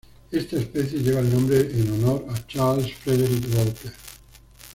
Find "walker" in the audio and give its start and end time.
3.55-3.93